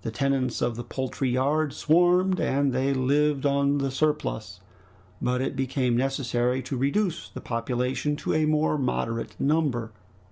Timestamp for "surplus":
3.92-4.58